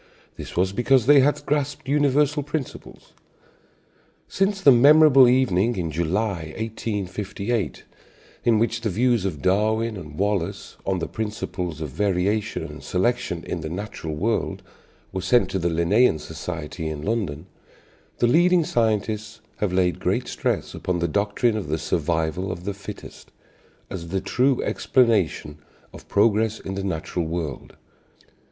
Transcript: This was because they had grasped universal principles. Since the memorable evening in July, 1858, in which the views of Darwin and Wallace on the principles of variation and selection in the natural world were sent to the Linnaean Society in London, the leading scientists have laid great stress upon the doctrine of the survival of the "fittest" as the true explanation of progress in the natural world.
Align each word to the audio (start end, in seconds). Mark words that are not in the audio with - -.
This 0.35 0.57
was 0.57 0.73
because 0.73 1.05
they 1.05 1.19
had 1.19 1.45
grasped 1.45 1.87
universal 1.87 2.41
principles. 2.41 3.13
Since 4.27 4.59
the 4.59 4.71
memorable 4.71 5.27
evening 5.27 5.75
in 5.75 5.91
July, 5.91 6.55
1858, 6.57 7.83
in 8.43 8.57
which 8.57 8.81
the 8.81 8.89
views 8.89 9.25
of 9.25 9.43
Darwin 9.43 9.97
and 9.97 10.17
Wallace 10.17 10.75
on 10.87 10.97
the 10.97 11.07
principles 11.07 11.81
of 11.81 11.89
variation 11.91 12.63
and 12.63 12.81
selection 12.83 13.43
in 13.43 13.61
the 13.61 13.69
natural 13.69 14.15
world 14.15 14.63
were 15.11 15.21
sent 15.21 15.51
to 15.51 15.59
the 15.59 15.69
Linnaean 15.69 16.17
Society 16.17 16.87
in 16.89 17.03
London, 17.03 17.45
the 18.17 18.25
leading 18.25 18.63
scientists 18.65 19.39
have 19.57 19.71
laid 19.71 19.99
great 19.99 20.27
stress 20.27 20.73
upon 20.73 20.97
the 20.97 21.07
doctrine 21.07 21.55
of 21.55 21.67
the 21.67 21.77
survival 21.77 22.51
of 22.51 22.63
the 22.63 22.73
"fittest" 22.73 23.29
as 23.91 24.07
the 24.07 24.19
true 24.19 24.63
explanation 24.63 25.59
of 25.93 26.07
progress 26.07 26.59
in 26.59 26.73
the 26.73 26.83
natural 26.83 27.27
world. 27.27 27.75